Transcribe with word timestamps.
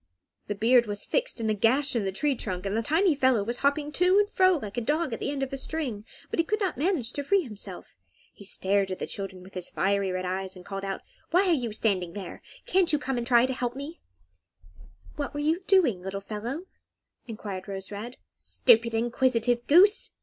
The 0.47 0.55
beard 0.55 0.87
was 0.87 1.05
fixed 1.05 1.39
in 1.39 1.47
a 1.47 1.53
gash 1.53 1.95
in 1.95 2.05
the 2.05 2.11
tree 2.11 2.33
trunk, 2.33 2.65
and 2.65 2.75
the 2.75 2.81
tiny 2.81 3.13
fellow 3.13 3.43
was 3.43 3.57
hopping 3.57 3.91
to 3.91 4.17
and 4.17 4.27
fro, 4.27 4.57
like 4.57 4.75
a 4.75 4.81
dog 4.81 5.13
at 5.13 5.19
the 5.19 5.29
end 5.29 5.43
of 5.43 5.53
a 5.53 5.57
string, 5.57 6.05
but 6.31 6.39
he 6.39 6.43
could 6.43 6.59
not 6.59 6.75
manage 6.75 7.13
to 7.13 7.23
free 7.23 7.43
himself. 7.43 7.95
He 8.33 8.43
stared 8.43 8.89
at 8.89 8.97
the 8.97 9.05
children, 9.05 9.43
with 9.43 9.53
his 9.53 9.67
red, 9.67 9.75
fiery 9.75 10.11
eyes, 10.23 10.55
and 10.55 10.65
called 10.65 10.83
out, 10.83 11.01
"Why 11.29 11.47
are 11.49 11.53
you 11.53 11.71
standing 11.71 12.13
there? 12.13 12.41
Can't 12.65 12.91
you 12.91 12.97
come 12.97 13.19
and 13.19 13.27
try 13.27 13.45
to 13.45 13.53
help 13.53 13.75
me?" 13.75 13.99
"What 15.17 15.35
were 15.35 15.39
you 15.39 15.61
doing, 15.67 16.01
little 16.01 16.19
fellow?" 16.21 16.63
enquired 17.27 17.67
Rose 17.67 17.91
Red. 17.91 18.17
"Stupid, 18.37 18.95
inquisitive 18.95 19.67
goose!" 19.67 20.13